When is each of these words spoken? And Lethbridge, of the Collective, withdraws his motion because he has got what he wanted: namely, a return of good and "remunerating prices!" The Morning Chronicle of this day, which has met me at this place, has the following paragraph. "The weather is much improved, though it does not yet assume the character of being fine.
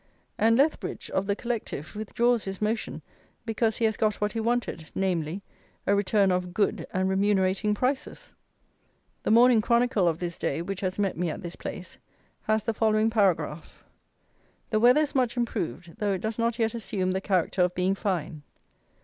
And 0.39 0.57
Lethbridge, 0.57 1.11
of 1.11 1.27
the 1.27 1.35
Collective, 1.35 1.95
withdraws 1.95 2.45
his 2.45 2.59
motion 2.59 3.03
because 3.45 3.77
he 3.77 3.85
has 3.85 3.97
got 3.97 4.15
what 4.15 4.31
he 4.31 4.39
wanted: 4.39 4.89
namely, 4.95 5.43
a 5.85 5.95
return 5.95 6.31
of 6.31 6.55
good 6.55 6.87
and 6.91 7.07
"remunerating 7.07 7.75
prices!" 7.75 8.33
The 9.21 9.29
Morning 9.29 9.61
Chronicle 9.61 10.07
of 10.07 10.17
this 10.17 10.39
day, 10.39 10.63
which 10.63 10.81
has 10.81 10.97
met 10.97 11.19
me 11.19 11.29
at 11.29 11.43
this 11.43 11.55
place, 11.55 11.99
has 12.41 12.63
the 12.63 12.73
following 12.73 13.11
paragraph. 13.11 13.83
"The 14.71 14.79
weather 14.79 15.01
is 15.01 15.13
much 15.13 15.37
improved, 15.37 15.97
though 15.99 16.13
it 16.13 16.21
does 16.21 16.39
not 16.39 16.57
yet 16.57 16.73
assume 16.73 17.11
the 17.11 17.21
character 17.21 17.61
of 17.61 17.75
being 17.75 17.93
fine. 17.93 18.41